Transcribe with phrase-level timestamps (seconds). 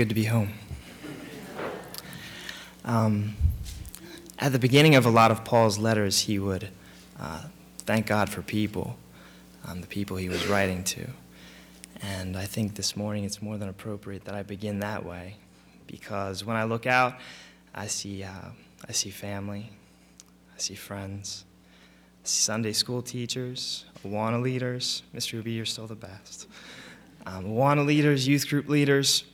[0.00, 0.50] good to be home.
[2.86, 3.36] Um,
[4.38, 6.70] at the beginning of a lot of Paul's letters, he would
[7.20, 7.42] uh,
[7.80, 8.96] thank God for people,
[9.66, 11.06] um, the people he was writing to.
[12.00, 15.36] And I think this morning it's more than appropriate that I begin that way
[15.86, 17.18] because when I look out,
[17.74, 18.48] I see, uh,
[18.88, 19.68] I see family,
[20.54, 21.44] I see friends,
[22.24, 25.02] I see Sunday school teachers, Awana leaders.
[25.14, 25.34] Mr.
[25.34, 26.46] Ruby, you're still the best.
[27.26, 29.24] Um, Awana leaders, youth group leaders,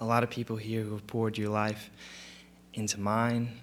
[0.00, 1.90] a lot of people here who have poured your life
[2.72, 3.60] into mine.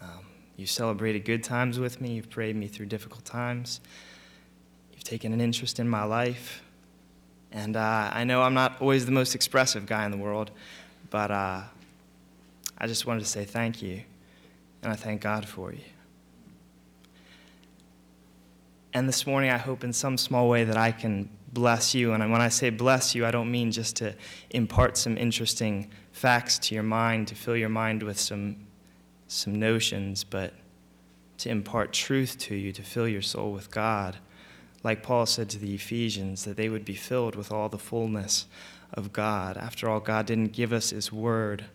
[0.00, 0.24] Um,
[0.56, 2.14] you've celebrated good times with me.
[2.14, 3.80] You've prayed me through difficult times.
[4.92, 6.62] You've taken an interest in my life.
[7.52, 10.50] And uh, I know I'm not always the most expressive guy in the world,
[11.10, 11.60] but uh,
[12.78, 14.02] I just wanted to say thank you.
[14.82, 15.84] And I thank God for you.
[18.94, 22.12] And this morning, I hope in some small way that I can bless you.
[22.12, 24.14] And when I say bless you, I don't mean just to
[24.50, 28.56] impart some interesting facts to your mind, to fill your mind with some,
[29.28, 30.54] some notions, but
[31.38, 34.16] to impart truth to you, to fill your soul with God.
[34.82, 38.46] Like Paul said to the Ephesians, that they would be filled with all the fullness
[38.92, 39.56] of God.
[39.56, 41.66] After all, God didn't give us His word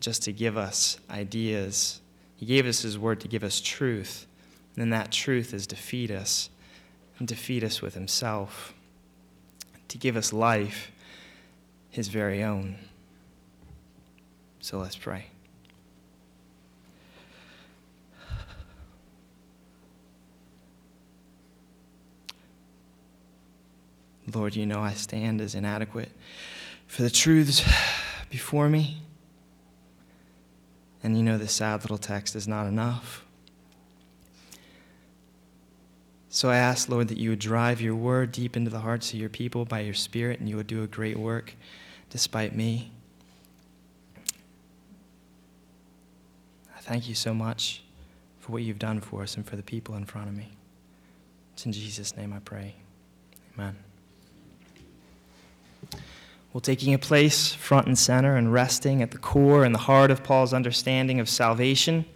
[0.00, 2.00] just to give us ideas,
[2.36, 4.26] He gave us His word to give us truth.
[4.76, 6.48] And that truth is to feed us
[7.18, 8.74] and to feed us with Himself
[9.92, 10.90] to give us life,
[11.90, 12.76] his very own.
[14.58, 15.26] So let's pray.
[24.34, 26.10] Lord, you know I stand as inadequate
[26.86, 27.62] for the truths
[28.30, 29.02] before me.
[31.02, 33.26] And you know the sad little text is not enough.
[36.34, 39.18] So I ask, Lord, that you would drive your word deep into the hearts of
[39.18, 41.52] your people by your Spirit, and you would do a great work
[42.08, 42.90] despite me.
[46.74, 47.82] I thank you so much
[48.40, 50.48] for what you've done for us and for the people in front of me.
[51.52, 52.76] It's in Jesus' name I pray.
[53.54, 53.76] Amen.
[56.54, 60.10] Well, taking a place front and center and resting at the core and the heart
[60.10, 62.06] of Paul's understanding of salvation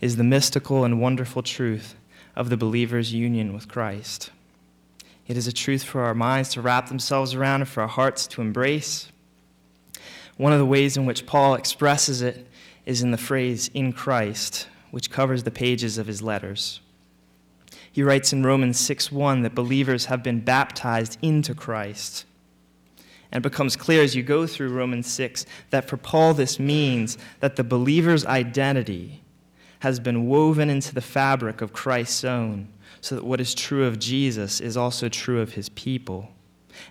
[0.00, 1.96] is the mystical and wonderful truth
[2.38, 4.30] of the believer's union with Christ.
[5.26, 8.28] It is a truth for our minds to wrap themselves around and for our hearts
[8.28, 9.10] to embrace.
[10.36, 12.46] One of the ways in which Paul expresses it
[12.86, 16.80] is in the phrase in Christ, which covers the pages of his letters.
[17.90, 22.24] He writes in Romans 6:1 that believers have been baptized into Christ.
[23.32, 27.18] And it becomes clear as you go through Romans 6 that for Paul this means
[27.40, 29.22] that the believer's identity
[29.80, 32.68] has been woven into the fabric of Christ's own,
[33.00, 36.30] so that what is true of Jesus is also true of his people.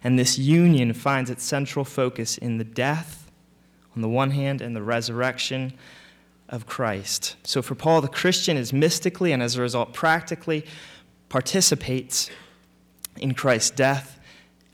[0.04, 3.30] And this union finds its central focus in the death,
[3.96, 5.74] on the one hand, and the resurrection
[6.50, 7.36] of Christ.
[7.44, 10.66] So for Paul, the Christian is mystically and as a result practically
[11.30, 12.30] participates
[13.18, 14.17] in Christ's death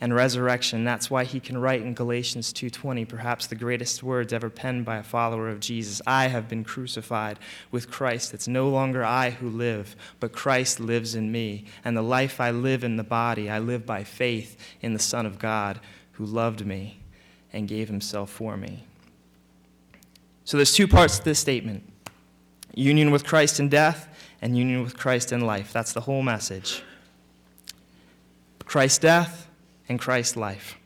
[0.03, 0.84] and resurrection.
[0.84, 4.97] That's why he can write in Galatians 2:20 perhaps the greatest words ever penned by
[4.97, 6.02] a follower of Jesus.
[6.06, 7.40] I have been crucified
[7.72, 8.34] with Christ.
[8.34, 11.64] It's no longer I who live, but Christ lives in me.
[11.86, 15.25] And the life I live in the body, I live by faith in the Son
[15.25, 15.80] of God
[16.12, 17.00] who loved me
[17.53, 18.84] and gave himself for me.
[20.44, 21.90] So there's two parts to this statement.
[22.75, 24.09] Union with Christ in death
[24.41, 25.72] and union with Christ in life.
[25.72, 26.84] That's the whole message.
[28.66, 29.47] Christ's death,
[29.90, 30.78] and Christ's life.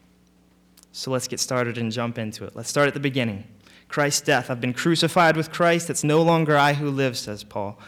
[0.91, 2.55] So let's get started and jump into it.
[2.55, 3.43] Let's start at the beginning.
[3.87, 4.49] Christ's death.
[4.49, 5.89] I've been crucified with Christ.
[5.89, 7.79] It's no longer I who live, says Paul.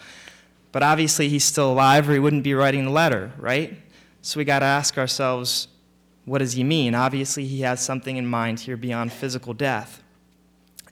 [0.71, 3.77] But obviously, he's still alive, or he wouldn't be writing the letter, right?
[4.21, 5.67] So we got to ask ourselves,
[6.25, 6.93] what does he mean?
[6.93, 10.03] Obviously, he has something in mind here beyond physical death.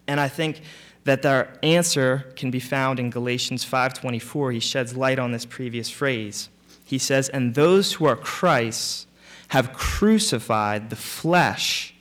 [0.07, 0.61] And I think
[1.03, 4.51] that our answer can be found in Galatians 5:24.
[4.51, 6.49] He sheds light on this previous phrase.
[6.83, 9.05] He says, "And those who are Christ's
[9.49, 11.93] have crucified the flesh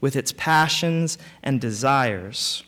[0.00, 2.64] with its passions and desires.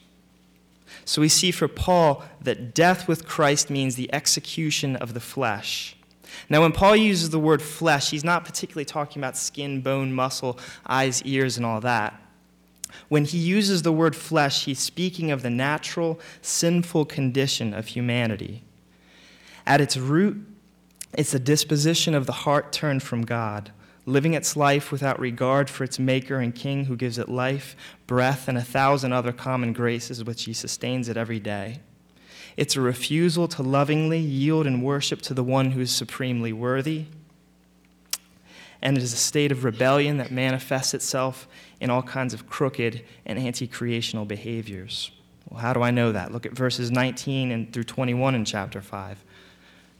[1.04, 5.96] So we see for Paul that death with Christ means the execution of the flesh.
[6.48, 10.58] Now, when Paul uses the word flesh, he's not particularly talking about skin, bone, muscle,
[10.86, 12.20] eyes, ears, and all that.
[13.08, 18.62] When he uses the word flesh, he's speaking of the natural, sinful condition of humanity.
[19.66, 20.44] At its root,
[21.12, 23.72] it's the disposition of the heart turned from God
[24.06, 27.74] living its life without regard for its Maker and King who gives it life,
[28.06, 31.80] breath, and a thousand other common graces which He sustains it every day.
[32.56, 37.06] It's a refusal to lovingly yield and worship to the one who is supremely worthy.
[38.82, 41.48] and it is a state of rebellion that manifests itself
[41.80, 45.10] in all kinds of crooked and anti creational behaviors.
[45.48, 46.32] Well, how do I know that?
[46.32, 49.24] Look at verses 19 and through 21 in chapter 5.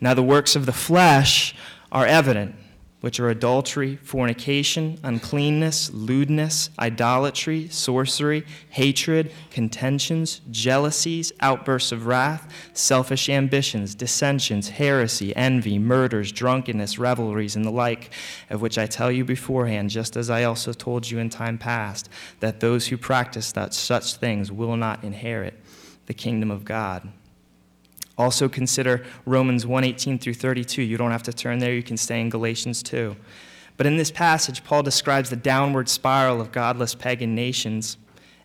[0.03, 1.55] Now, the works of the flesh
[1.91, 2.57] are evident
[3.05, 13.29] which are adultery, fornication, uncleanness, lewdness, idolatry, sorcery, hatred, contentions, jealousies, outbursts of wrath, selfish
[13.29, 18.11] ambitions, dissensions, heresy, envy, murders, drunkenness, revelries, and the like,
[18.49, 22.09] of which I tell you beforehand, just as I also told you in time past,
[22.41, 25.61] that those who practice that such things will not inherit
[26.07, 27.13] the kingdom of God.
[28.17, 30.83] Also consider Romans 1:18 through 32.
[30.83, 33.17] You don't have to turn there, you can stay in Galatians 2.
[33.77, 37.97] But in this passage, Paul describes the downward spiral of godless pagan nations.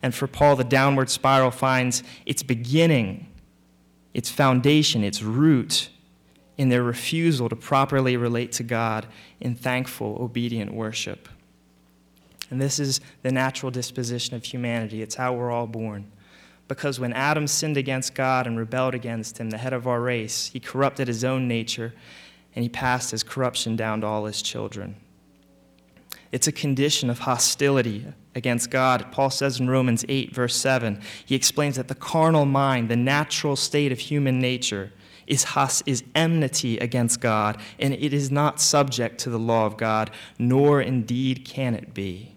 [0.02, 3.28] And for Paul, the downward spiral finds its beginning,
[4.14, 5.90] its foundation, its root
[6.58, 9.06] in their refusal to properly relate to God
[9.40, 11.30] in thankful, obedient worship.
[12.50, 15.04] And this is the natural disposition of humanity.
[15.04, 16.12] It's how we're all born
[16.70, 20.52] because when Adam sinned against God and rebelled against him, the head of our race,
[20.54, 21.94] he corrupted his own nature
[22.56, 24.96] and he passed his corruption down to all his children.
[26.32, 28.06] It's a condition of hostility
[28.36, 29.12] against God.
[29.12, 33.56] Paul says in Romans 8, verse 7, he explains that the carnal mind, the natural
[33.56, 34.92] state of human nature,
[35.26, 39.76] is, hus- is enmity against God, and it is not subject to the law of
[39.76, 42.36] God, nor indeed can it be.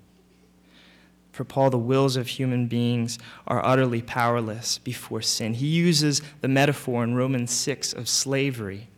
[1.33, 5.55] For Paul, the wills of human beings are utterly powerless before sin.
[5.55, 8.89] He uses the metaphor in Romans 6 of slavery.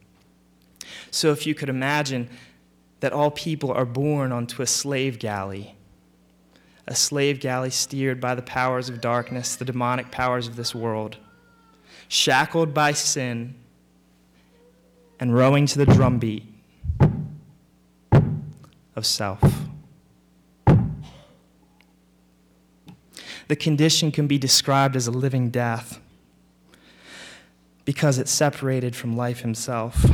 [1.12, 2.28] So if you could imagine
[2.98, 5.76] that all people are born onto a slave galley,
[6.88, 11.16] a slave galley steered by the powers of darkness, the demonic powers of this world,
[12.08, 13.54] shackled by sin,
[15.20, 16.44] and rowing to the drumbeat
[18.96, 19.63] of self.
[23.48, 26.00] The condition can be described as a living death
[27.84, 30.06] because it's separated from life himself.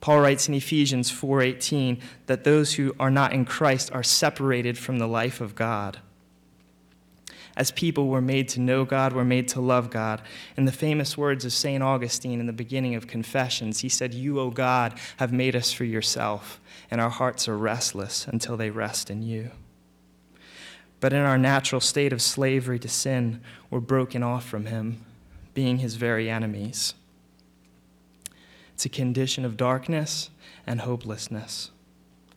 [0.00, 4.98] Paul writes in Ephesians 4:18 that those who are not in Christ are separated from
[4.98, 5.98] the life of God.
[7.56, 10.22] As people we're made to know God, we're made to love God.
[10.56, 11.82] In the famous words of St.
[11.82, 15.84] Augustine in the beginning of Confessions, he said, "You, O God, have made us for
[15.84, 19.50] yourself, and our hearts are restless until they rest in you."
[21.00, 23.40] But in our natural state of slavery to sin,
[23.70, 25.04] we're broken off from Him,
[25.54, 26.94] being His very enemies.
[28.74, 30.30] It's a condition of darkness
[30.66, 31.70] and hopelessness,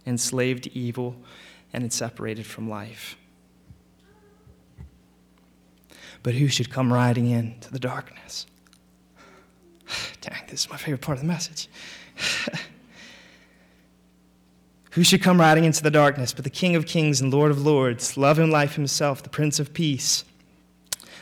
[0.06, 1.16] enslaved to evil
[1.74, 3.16] and separated from life.
[6.24, 8.46] But who should come riding into the darkness?
[10.22, 11.68] Dang, this is my favorite part of the message.
[14.92, 17.66] Who should come riding into the darkness but the King of kings and Lord of
[17.66, 20.26] lords, love and life himself, the Prince of peace,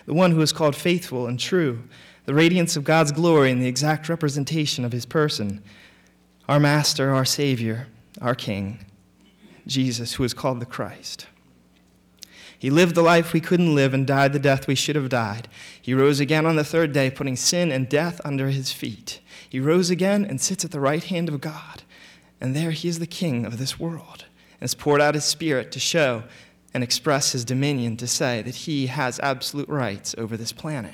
[0.05, 1.83] the one who is called faithful and true,
[2.25, 5.63] the radiance of God's glory and the exact representation of his person,
[6.47, 7.87] our Master, our Savior,
[8.21, 8.85] our King,
[9.67, 11.27] Jesus, who is called the Christ.
[12.57, 15.47] He lived the life we couldn't live and died the death we should have died.
[15.81, 19.21] He rose again on the third day, putting sin and death under his feet.
[19.47, 21.83] He rose again and sits at the right hand of God.
[22.41, 25.71] And there he is the king of this world and has poured out his spirit
[25.73, 26.23] to show
[26.73, 30.93] and express his dominion to say that he has absolute rights over this planet.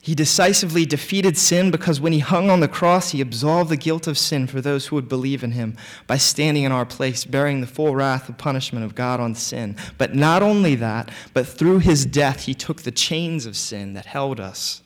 [0.00, 4.08] He decisively defeated sin because when he hung on the cross, he absolved the guilt
[4.08, 5.76] of sin for those who would believe in him
[6.08, 9.76] by standing in our place, bearing the full wrath of punishment of God on sin.
[9.98, 14.06] But not only that, but through his death, he took the chains of sin that
[14.06, 14.82] held us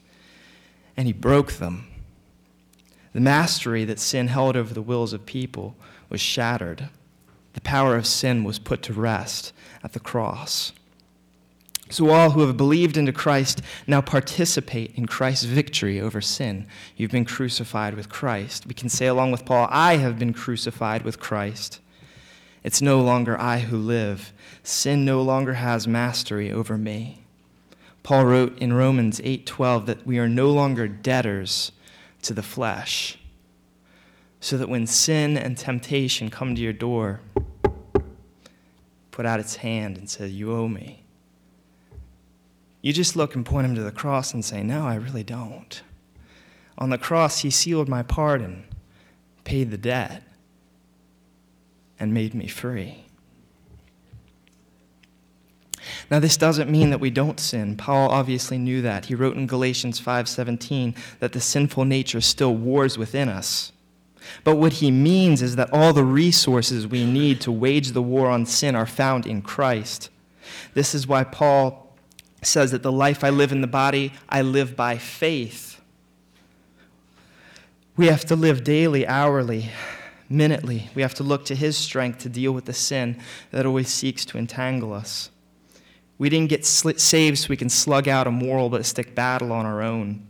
[0.99, 1.87] and he broke them
[3.16, 5.75] the mastery that sin held over the wills of people
[6.11, 6.90] was shattered.
[7.54, 10.75] The power of sin was put to rest at the cross.
[11.88, 16.66] So, all who have believed into Christ now participate in Christ's victory over sin.
[16.94, 18.66] You've been crucified with Christ.
[18.66, 21.80] We can say, along with Paul, I have been crucified with Christ.
[22.62, 24.35] It's no longer I who live.
[24.62, 27.23] Sin no longer has mastery over me.
[28.02, 31.73] Paul wrote in Romans 8:12 that we are no longer debtors
[32.26, 33.18] to the flesh,
[34.40, 37.21] so that when sin and temptation come to your door,
[39.11, 41.04] put out its hand and say, You owe me.
[42.83, 45.83] You just look and point him to the cross and say, No, I really don't.
[46.78, 48.64] On the cross, he sealed my pardon,
[49.45, 50.23] paid the debt,
[51.99, 53.05] and made me free.
[56.11, 57.76] Now this doesn't mean that we don't sin.
[57.76, 59.07] Paul obviously knew that.
[59.07, 63.73] He wrote in Galatians 5:17 that the sinful nature still wars within us.
[64.45, 68.28] But what he means is that all the resources we need to wage the war
[68.28, 70.11] on sin are found in Christ.
[70.75, 71.97] This is why Paul
[72.43, 75.81] says that the life I live in the body, I live by faith.
[77.97, 79.71] We have to live daily, hourly,
[80.28, 80.90] minutely.
[80.95, 83.19] We have to look to his strength to deal with the sin
[83.52, 85.31] that always seeks to entangle us.
[86.18, 90.26] We didn't get saved so we can slug out a moralistic battle on our own.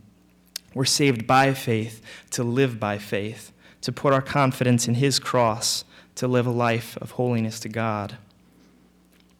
[0.73, 2.01] We're saved by faith
[2.31, 3.51] to live by faith,
[3.81, 8.17] to put our confidence in His cross, to live a life of holiness to God.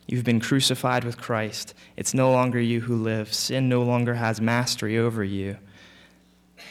[0.07, 1.73] You've been crucified with Christ.
[1.97, 3.33] It's no longer you who live.
[3.33, 5.57] Sin no longer has mastery over you.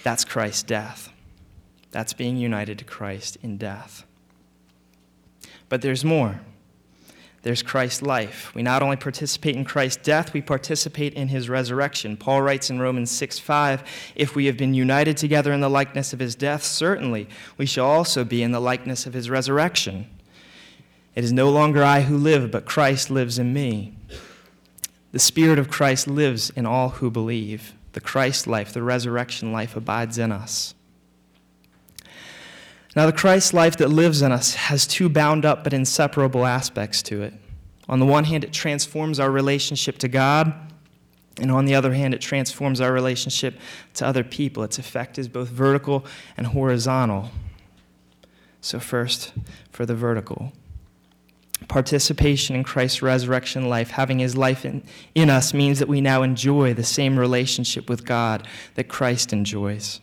[0.03, 1.13] That's Christ's death.
[1.91, 4.07] That's being united to Christ in death.
[5.69, 6.41] But there's more
[7.47, 8.53] there's Christ's life.
[8.57, 12.17] We not only participate in Christ's death, we participate in his resurrection.
[12.17, 13.85] Paul writes in Romans 6 5,
[14.17, 17.87] if we have been united together in the likeness of his death, certainly we shall
[17.87, 20.11] also be in the likeness of his resurrection.
[21.15, 23.95] It is no longer I who live, but Christ lives in me.
[25.13, 27.75] The Spirit of Christ lives in all who believe.
[27.93, 30.75] The Christ life, the resurrection life, abides in us.
[32.97, 37.03] Now, the Christ life that lives in us has two bound up but inseparable aspects
[37.03, 37.35] to it.
[37.91, 40.55] On the one hand, it transforms our relationship to God,
[41.39, 43.59] and on the other hand, it transforms our relationship
[43.95, 44.63] to other people.
[44.63, 46.07] Its effect is both vertical
[46.39, 47.31] and horizontal.
[48.63, 49.35] So, first,
[49.71, 50.53] for the vertical.
[51.69, 54.83] Participation in Christ's resurrection life, having his life in,
[55.15, 60.01] in us, means that we now enjoy the same relationship with God that Christ enjoys.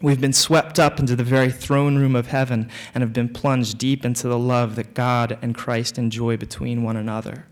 [0.00, 3.78] We've been swept up into the very throne room of heaven and have been plunged
[3.78, 7.46] deep into the love that God and Christ enjoy between one another.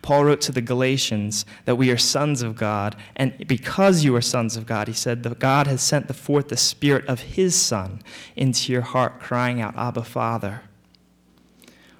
[0.00, 4.22] Paul wrote to the Galatians that we are sons of God, and because you are
[4.22, 8.00] sons of God, he said that God has sent forth the Spirit of His Son
[8.34, 10.62] into your heart, crying out, Abba, Father.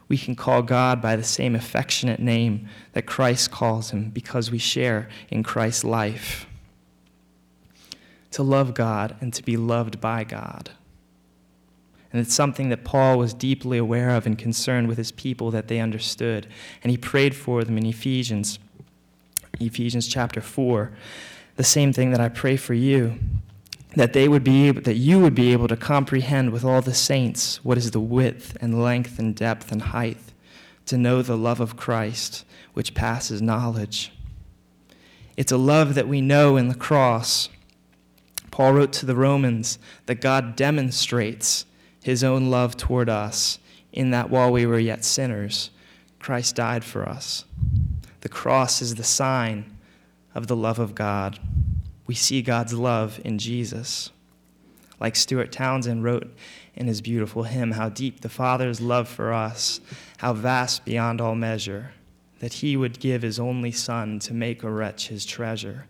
[0.09, 4.57] We can call God by the same affectionate name that Christ calls him because we
[4.57, 6.48] share in Christ's life
[8.31, 10.71] to love God and to be loved by God.
[12.13, 15.69] And it's something that Paul was deeply aware of and concerned with his people that
[15.69, 16.47] they understood.
[16.83, 18.59] And he prayed for them in Ephesians,
[19.61, 20.91] Ephesians chapter 4.
[21.57, 23.19] The same thing that I pray for you,
[23.95, 27.63] that they would be that you would be able to comprehend with all the saints
[27.65, 30.19] what is the width and length and depth and height,
[30.87, 34.13] to know the love of Christ, which passes knowledge.
[35.37, 37.51] It's a love that we know in the cross
[38.51, 41.65] Paul wrote to the Romans that God demonstrates
[42.03, 43.59] his own love toward us
[43.93, 45.71] in that while we were yet sinners,
[46.19, 47.45] Christ died for us.
[48.21, 49.77] The cross is the sign
[50.35, 51.39] of the love of God.
[52.07, 54.11] We see God's love in Jesus.
[55.01, 56.35] Like Stuart Townsend wrote
[56.75, 59.81] in his beautiful hymn, How deep the Father's love for us,
[60.19, 61.93] how vast beyond all measure,
[62.41, 65.87] that he would give his only Son to make a wretch his treasure.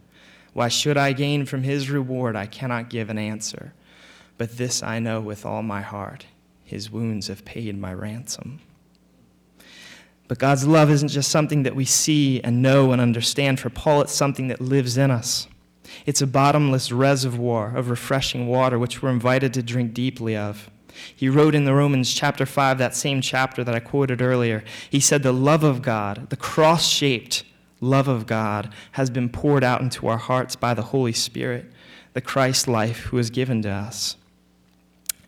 [0.59, 2.35] Why should I gain from his reward?
[2.35, 3.75] I cannot give an answer.
[4.39, 6.27] But this I know with all my heart
[6.65, 8.59] his wounds have paid my ransom.
[10.27, 13.61] But God's love isn't just something that we see and know and understand.
[13.61, 15.47] For Paul, it's something that lives in us.
[16.07, 20.71] It's a bottomless reservoir of refreshing water which we're invited to drink deeply of.
[21.15, 24.99] He wrote in the Romans chapter 5, that same chapter that I quoted earlier, he
[24.99, 27.45] said, The love of God, the cross shaped,
[27.81, 31.71] love of God has been poured out into our hearts by the Holy Spirit,
[32.13, 34.17] the Christ life who is given to us.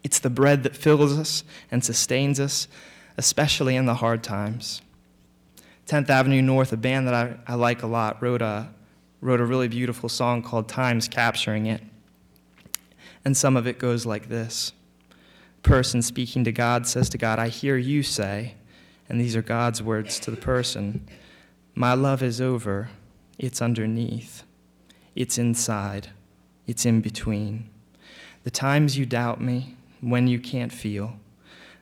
[0.03, 2.69] It's the bread that fills us and sustains us,
[3.17, 4.81] especially in the hard times.
[5.87, 8.69] 10th Avenue North, a band that I, I like a lot, wrote a,
[9.21, 11.83] wrote a really beautiful song called Times Capturing It.
[13.25, 14.73] And some of it goes like this
[15.63, 18.55] Person speaking to God says to God, I hear you say,
[19.09, 21.07] and these are God's words to the person.
[21.75, 22.91] My love is over.
[23.39, 24.43] It's underneath.
[25.15, 26.09] It's inside.
[26.67, 27.71] It's in between.
[28.45, 31.19] The times you doubt me, when you can't feel.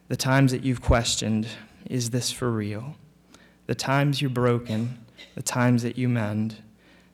[0.08, 1.48] The times that you've questioned,
[1.86, 2.96] is this for real?
[3.66, 4.98] The times you're broken,
[5.34, 6.56] the times that you mend,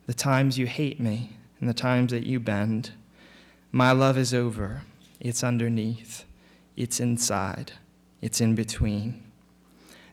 [0.06, 2.92] the times you hate me, and the times that you bend.
[3.72, 4.82] My love is over.
[5.20, 6.24] It's underneath.
[6.76, 7.72] It's inside.
[8.20, 9.22] It's in between.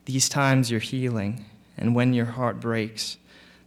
[0.05, 1.45] These times you're healing
[1.81, 3.17] and when your heart breaks,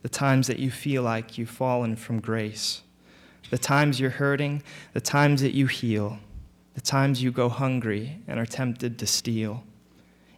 [0.03, 2.83] the times that you feel like you've fallen from grace,
[3.51, 6.21] the times you're hurting, the times that you heal,
[6.75, 9.65] the times you go hungry and are tempted to steal.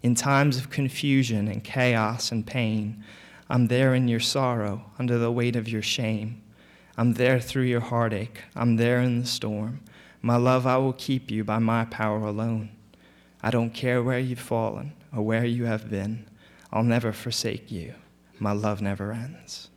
[0.02, 3.04] In times of confusion and chaos and pain,
[3.50, 6.42] I'm there in your sorrow, under the weight of your shame.
[6.96, 8.40] I'm there through your heartache.
[8.54, 9.82] I'm there in the storm.
[10.22, 12.70] My love, I will keep you by my power alone.
[13.42, 16.26] I don't care where you've fallen or where you have been.
[16.76, 17.94] I'll never forsake you.
[18.38, 19.70] My love never ends.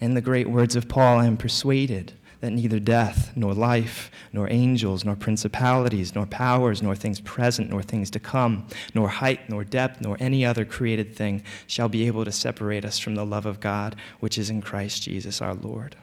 [0.00, 4.48] In the great words of Paul, I am persuaded that neither death, nor life, nor
[4.48, 9.64] angels, nor principalities, nor powers, nor things present, nor things to come, nor height, nor
[9.64, 13.44] depth, nor any other created thing shall be able to separate us from the love
[13.44, 15.96] of God which is in Christ Jesus our Lord.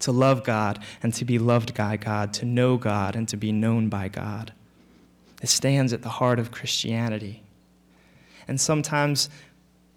[0.00, 3.50] To love God and to be loved by God, to know God and to be
[3.50, 4.52] known by God.
[5.42, 7.42] It stands at the heart of Christianity.
[8.48, 9.28] And sometimes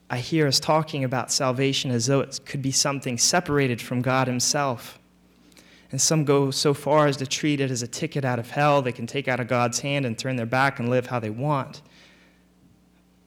[0.09, 4.27] I hear us talking about salvation as though it could be something separated from God
[4.27, 4.99] Himself.
[5.89, 8.81] And some go so far as to treat it as a ticket out of hell
[8.81, 11.29] they can take out of God's hand and turn their back and live how they
[11.29, 11.81] want.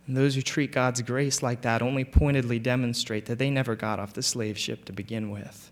[0.07, 3.99] And those who treat God's grace like that only pointedly demonstrate that they never got
[3.99, 5.71] off the slave ship to begin with.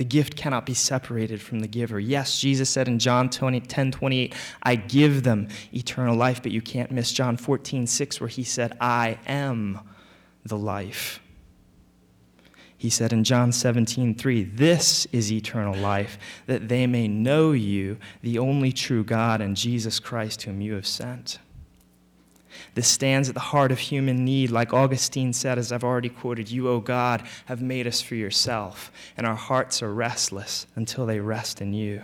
[0.00, 2.00] The gift cannot be separated from the giver.
[2.00, 6.62] Yes, Jesus said in John 20, 10 28, I give them eternal life, but you
[6.62, 9.80] can't miss John 14 6, where he said, I am
[10.42, 11.20] the life.
[12.78, 17.98] He said in John 17, 3, This is eternal life, that they may know you,
[18.22, 21.40] the only true God, and Jesus Christ, whom you have sent.
[22.74, 24.50] This stands at the heart of human need.
[24.50, 28.90] Like Augustine said, as I've already quoted, You, O God, have made us for yourself,
[29.16, 32.02] and our hearts are restless until they rest in you.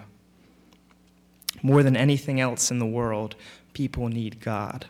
[1.62, 3.34] More than anything else in the world,
[3.72, 4.86] people need God.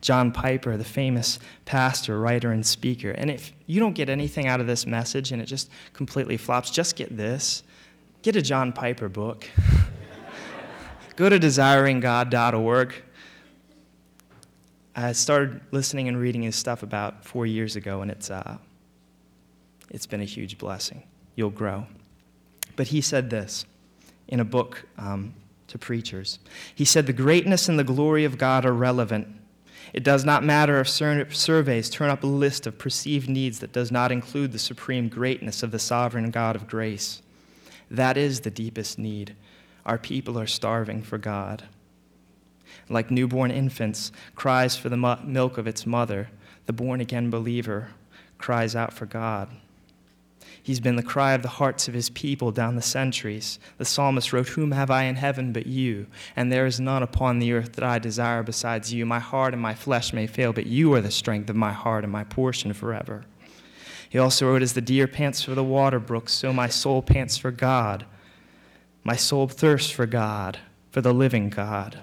[0.00, 3.10] John Piper, the famous pastor, writer, and speaker.
[3.10, 6.70] And if you don't get anything out of this message and it just completely flops,
[6.70, 7.62] just get this
[8.22, 9.48] get a John Piper book.
[11.16, 12.94] Go to desiringgod.org.
[14.94, 18.58] I started listening and reading his stuff about four years ago, and it's, uh,
[19.90, 21.04] it's been a huge blessing.
[21.36, 21.86] You'll grow.
[22.76, 23.64] But he said this
[24.28, 25.34] in a book um,
[25.68, 26.38] to preachers.
[26.74, 29.40] He said, The greatness and the glory of God are relevant
[29.92, 33.90] it does not matter if surveys turn up a list of perceived needs that does
[33.90, 37.22] not include the supreme greatness of the sovereign God of grace.
[37.90, 39.34] That is the deepest need.
[39.84, 41.64] Our people are starving for God.
[42.90, 46.28] Like newborn infants cries for the milk of its mother,
[46.66, 47.88] the born again believer
[48.36, 49.48] cries out for God.
[50.62, 53.58] He's been the cry of the hearts of his people down the centuries.
[53.78, 56.06] The psalmist wrote, Whom have I in heaven but you?
[56.36, 59.06] And there is none upon the earth that I desire besides you.
[59.06, 62.04] My heart and my flesh may fail, but you are the strength of my heart
[62.04, 63.24] and my portion forever.
[64.08, 67.38] He also wrote, As the deer pants for the water brooks, so my soul pants
[67.38, 68.04] for God.
[69.02, 70.58] My soul thirsts for God,
[70.90, 72.00] for the living God.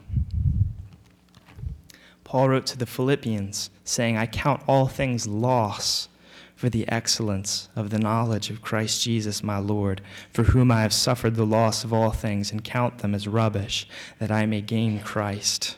[2.27, 6.09] Paul wrote to the Philippians, saying, I count all things loss
[6.57, 10.01] for the excellence of the knowledge of Christ Jesus my Lord,
[10.33, 13.87] for whom I have suffered the loss of all things and count them as rubbish,
[14.19, 15.77] that I may gain Christ.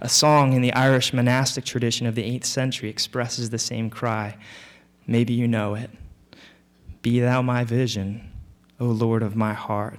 [0.00, 4.36] A song in the Irish monastic tradition of the 8th century expresses the same cry.
[5.08, 5.90] Maybe you know it.
[7.02, 8.30] Be thou my vision,
[8.78, 9.98] O Lord of my heart.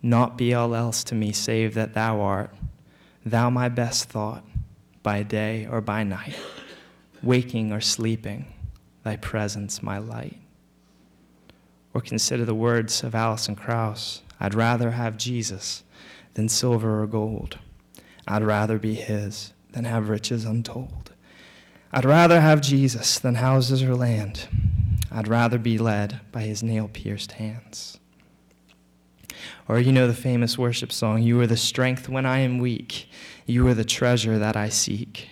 [0.00, 2.54] Not be all else to me save that thou art,
[3.24, 4.44] thou my best thought,
[5.06, 6.34] by day or by night,
[7.22, 8.44] waking or sleeping
[9.04, 10.40] thy presence my light.
[11.94, 15.84] Or consider the words of Alison Krauss I'd rather have Jesus
[16.34, 17.56] than silver or gold.
[18.26, 21.12] I'd rather be his than have riches untold.
[21.92, 24.48] I'd rather have Jesus than houses or land.
[25.12, 28.00] I'd rather be led by his nail pierced hands.
[29.68, 33.08] Or you know the famous worship song, You are the strength when I am weak.
[33.46, 35.28] You are the treasure that I seek.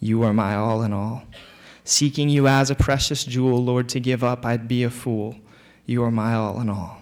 [0.00, 1.24] You are my all in all.
[1.84, 5.36] Seeking you as a precious jewel, Lord, to give up, I'd be a fool.
[5.86, 6.98] You are my all in all.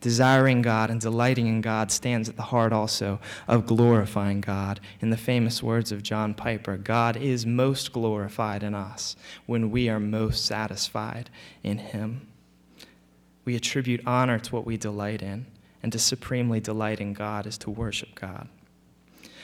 [0.00, 4.80] Desiring God and delighting in God stands at the heart also of glorifying God.
[5.00, 9.88] In the famous words of John Piper, God is most glorified in us when we
[9.88, 11.30] are most satisfied
[11.62, 12.28] in Him.
[13.44, 15.46] We attribute honor to what we delight in,
[15.86, 18.48] and to supremely delight in God is to worship God.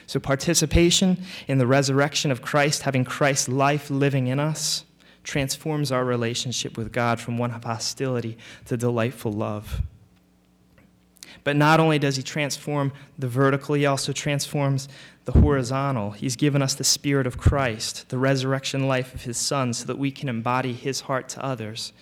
[0.08, 4.84] So, participation in the resurrection of Christ, having Christ's life living in us,
[5.22, 9.82] transforms our relationship with God from one of hostility to delightful love.
[11.44, 14.88] But not only does he transform the vertical, he also transforms
[15.26, 16.10] the horizontal.
[16.10, 19.96] He's given us the Spirit of Christ, the resurrection life of his Son, so that
[19.96, 21.92] we can embody his heart to others.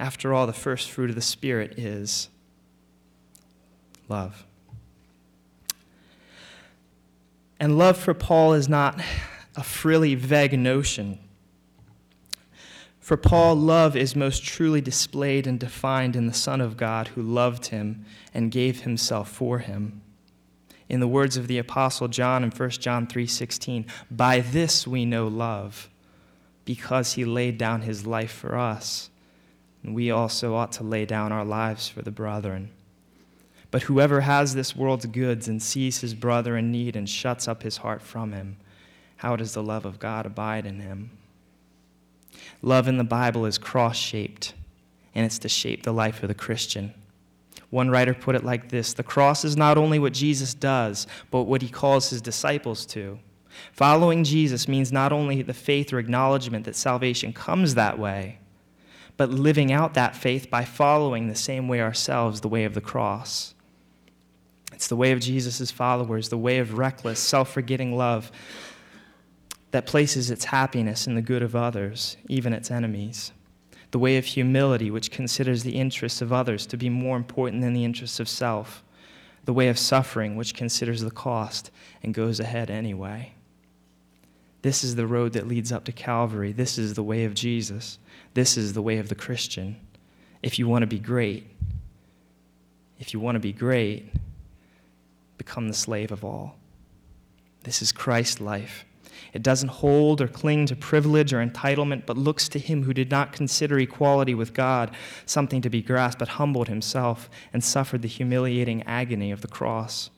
[0.00, 2.28] After all, the first fruit of the Spirit is
[4.12, 4.46] love.
[7.58, 9.00] And love for Paul is not
[9.56, 11.18] a frilly, vague notion.
[13.00, 17.22] For Paul, love is most truly displayed and defined in the Son of God who
[17.22, 20.02] loved him and gave himself for him.
[20.88, 25.26] In the words of the apostle John in 1 John 3:16, by this we know
[25.26, 25.88] love,
[26.64, 29.08] because he laid down his life for us.
[29.82, 32.70] And we also ought to lay down our lives for the brethren.
[33.72, 37.62] But whoever has this world's goods and sees his brother in need and shuts up
[37.62, 38.58] his heart from him,
[39.16, 41.10] how does the love of God abide in him?
[42.60, 44.52] Love in the Bible is cross shaped,
[45.14, 46.92] and it's to shape the life of the Christian.
[47.70, 51.44] One writer put it like this The cross is not only what Jesus does, but
[51.44, 53.18] what he calls his disciples to.
[53.72, 58.38] Following Jesus means not only the faith or acknowledgement that salvation comes that way,
[59.16, 62.80] but living out that faith by following the same way ourselves, the way of the
[62.80, 63.51] cross.
[64.82, 68.32] It's the way of Jesus' followers, the way of reckless, self forgetting love
[69.70, 73.30] that places its happiness in the good of others, even its enemies.
[73.92, 77.74] The way of humility, which considers the interests of others to be more important than
[77.74, 78.82] the interests of self.
[79.44, 81.70] The way of suffering, which considers the cost
[82.02, 83.34] and goes ahead anyway.
[84.62, 86.50] This is the road that leads up to Calvary.
[86.50, 88.00] This is the way of Jesus.
[88.34, 89.76] This is the way of the Christian.
[90.42, 91.48] If you want to be great,
[92.98, 94.12] if you want to be great,
[95.44, 96.54] become the slave of all.
[97.64, 98.84] This is Christ's life.
[99.32, 103.10] It doesn't hold or cling to privilege or entitlement, but looks to him who did
[103.10, 104.94] not consider equality with God
[105.26, 110.10] something to be grasped, but humbled himself and suffered the humiliating agony of the cross.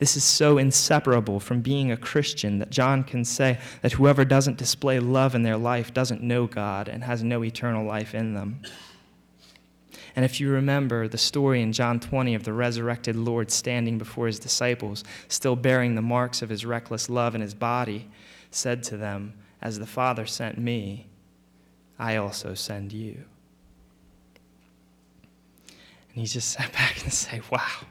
[0.00, 4.58] This is so inseparable from being a Christian that John can say that whoever doesn't
[4.58, 8.60] display love in their life doesn't know God and has no eternal life in them.
[10.16, 14.26] And if you remember the story in John 20 of the resurrected Lord standing before
[14.26, 18.08] his disciples, still bearing the marks of his reckless love in his body,
[18.50, 21.06] said to them, As the Father sent me,
[21.98, 23.24] I also send you.
[25.68, 27.86] And he just sat back and said, Wow,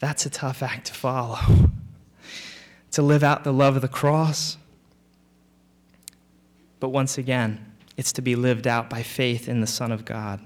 [0.00, 1.38] that's a tough act to follow.
[2.90, 4.58] to live out the love of the cross.
[6.78, 10.40] But once again, it's to be lived out by faith in the Son of God.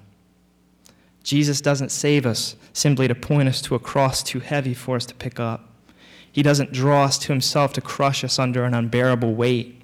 [1.29, 5.05] Jesus doesn't save us simply to point us to a cross too heavy for us
[5.05, 5.69] to pick up.
[6.33, 9.83] He doesn't draw us to himself to crush us under an unbearable weight.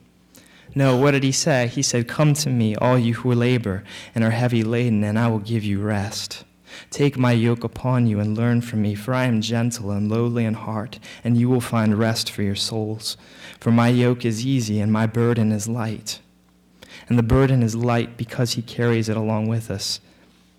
[0.75, 1.67] No, what did he say?
[1.67, 5.29] He said, Come to me, all you who labor and are heavy laden, and I
[5.29, 6.45] will give you rest.
[6.89, 10.47] Take my yoke upon you and learn from me, for I am gentle and lowly
[10.47, 13.19] in heart, and you will find rest for your souls.
[13.61, 16.21] For my yoke is easy and my burden is light.
[17.07, 20.01] And the burden is light because he carries it along with us.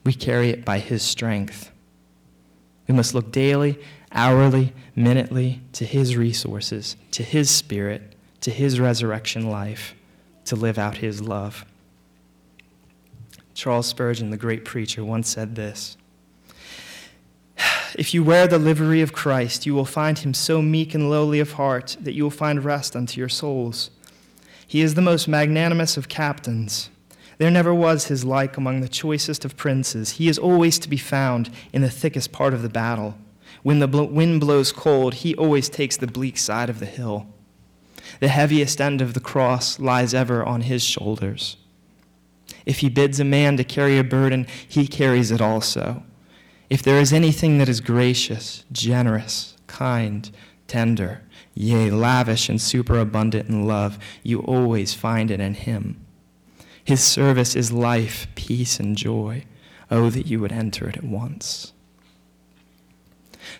[0.05, 1.71] We carry it by His strength.
[2.87, 3.79] We must look daily,
[4.11, 9.95] hourly, minutely to His resources, to His Spirit, to His resurrection life,
[10.45, 11.65] to live out His love.
[13.55, 15.97] Charles Spurgeon, the great preacher, once said this
[17.97, 21.39] If you wear the livery of Christ, you will find him so meek and lowly
[21.39, 23.89] of heart that you will find rest unto your souls.
[24.67, 26.89] He is the most magnanimous of captains
[27.37, 30.11] there never was his like among the choicest of princes.
[30.11, 33.17] He is always to be found in the thickest part of the battle.
[33.63, 37.27] When the wind blows cold, he always takes the bleak side of the hill.
[38.19, 41.57] The heaviest end of the cross lies ever on his shoulders.
[42.65, 46.03] If he bids a man to carry a burden, he carries it also.
[46.69, 50.29] If there is anything that is gracious, generous, kind,
[50.67, 51.21] tender,
[51.53, 56.04] yea, lavish and superabundant in love, you always find it in him.
[56.85, 59.43] His service is life, peace, and joy.
[59.91, 61.73] Oh, that you would enter it at once.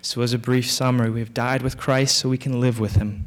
[0.01, 2.95] So, as a brief summary, we have died with Christ so we can live with
[2.95, 3.25] him.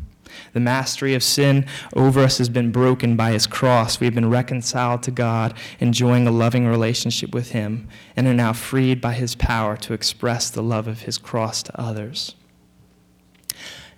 [0.52, 3.98] The mastery of sin over us has been broken by his cross.
[3.98, 8.52] We have been reconciled to God, enjoying a loving relationship with him, and are now
[8.52, 12.34] freed by his power to express the love of his cross to others.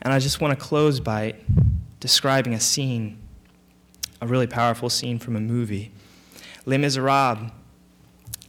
[0.02, 1.34] And I just want to close by
[1.98, 3.19] describing a scene
[4.20, 5.92] a really powerful scene from a movie.
[6.66, 7.50] Les Miserables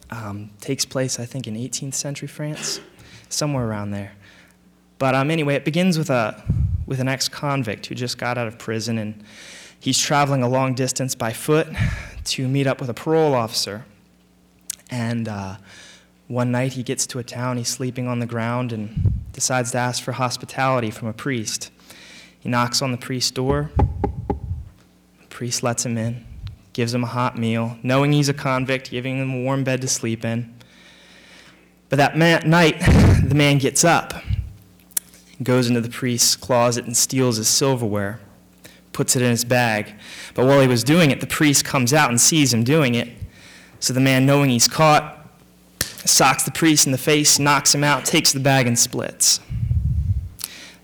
[0.09, 2.81] um, takes place, I think, in 18th century France,
[3.29, 4.13] somewhere around there.
[4.97, 6.43] But um, anyway, it begins with, a,
[6.85, 9.23] with an ex convict who just got out of prison, and
[9.79, 11.67] he's traveling a long distance by foot
[12.25, 13.85] to meet up with a parole officer.
[14.89, 15.55] And uh,
[16.27, 19.77] one night he gets to a town, he's sleeping on the ground, and decides to
[19.77, 21.71] ask for hospitality from a priest.
[22.39, 23.71] He knocks on the priest's door
[25.31, 26.23] priest lets him in,
[26.73, 29.87] gives him a hot meal, knowing he's a convict, giving him a warm bed to
[29.87, 30.53] sleep in.
[31.89, 32.79] But that man, night,
[33.23, 34.13] the man gets up,
[35.41, 38.19] goes into the priest's closet, and steals his silverware,
[38.93, 39.93] puts it in his bag.
[40.35, 43.09] But while he was doing it, the priest comes out and sees him doing it.
[43.79, 45.27] So the man, knowing he's caught,
[45.79, 49.39] socks the priest in the face, knocks him out, takes the bag, and splits.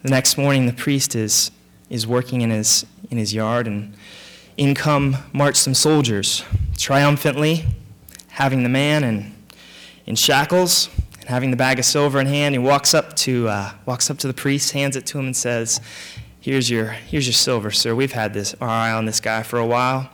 [0.03, 1.51] The next morning, the priest is,
[1.89, 3.93] is working in his, in his yard, and
[4.57, 6.43] in come march some soldiers,
[6.77, 7.65] triumphantly,
[8.29, 9.35] having the man in,
[10.05, 10.89] in shackles
[11.19, 12.55] and having the bag of silver in hand.
[12.55, 15.37] He walks up to, uh, walks up to the priest, hands it to him, and
[15.37, 15.79] says,
[16.39, 17.93] here's your, here's your silver, sir.
[17.93, 20.09] We've had this, our eye on this guy for a while.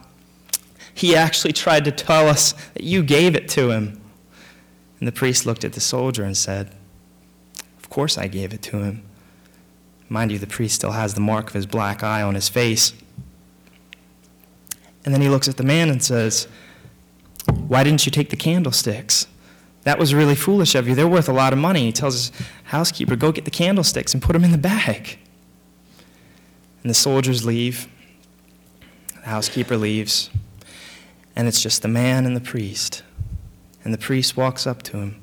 [0.94, 4.00] He actually tried to tell us that you gave it to him.
[5.00, 6.72] And the priest looked at the soldier and said,
[7.78, 9.04] Of course I gave it to him.
[10.10, 12.94] Mind you, the priest still has the mark of his black eye on his face.
[15.06, 16.48] And then he looks at the man and says,
[17.68, 19.28] Why didn't you take the candlesticks?
[19.84, 20.96] That was really foolish of you.
[20.96, 21.86] They're worth a lot of money.
[21.86, 25.20] He tells his housekeeper, Go get the candlesticks and put them in the bag.
[26.82, 27.88] And the soldiers leave.
[29.22, 30.30] The housekeeper leaves.
[31.36, 33.04] And it's just the man and the priest.
[33.84, 35.22] And the priest walks up to him,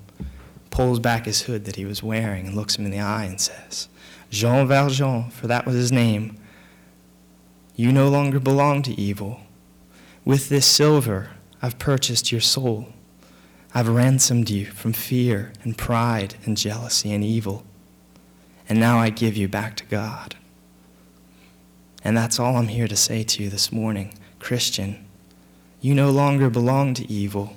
[0.71, 3.41] pulls back his hood that he was wearing, and looks him in the eye and
[3.41, 3.89] says,
[4.31, 6.37] Jean Valjean, for that was his name,
[7.75, 9.41] you no longer belong to evil.
[10.25, 11.31] With this silver,
[11.63, 12.89] I've purchased your soul.
[13.75, 17.65] I've ransomed you from fear and pride and jealousy and evil.
[18.69, 20.37] And now I give you back to God.
[22.05, 24.15] And that's all I'm here to say to you this morning.
[24.39, 25.05] Christian,
[25.81, 27.57] you no longer belong to evil.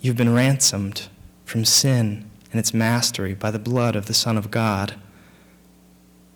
[0.00, 1.08] You've been ransomed
[1.44, 4.94] from sin and its mastery by the blood of the Son of God,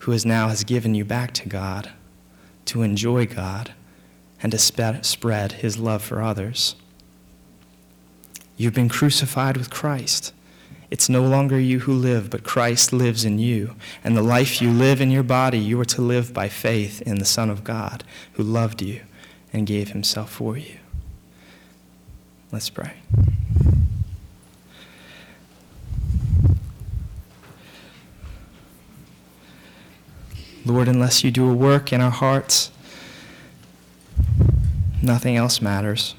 [0.01, 1.93] who has now has given you back to God
[2.67, 3.73] to enjoy God
[4.45, 6.77] and to spread his love for others.
[8.59, 10.35] You've been crucified with Christ.
[10.91, 13.75] It's no longer you who live, but Christ lives in you.
[14.05, 17.19] And the life you live in your body, you are to live by faith in
[17.19, 18.05] the Son of God
[18.35, 19.01] who loved you
[19.51, 20.77] and gave himself for you.
[22.53, 22.93] Let's pray.
[30.67, 32.71] Lord, unless you do a work in our hearts,
[35.05, 36.15] nothing else matters.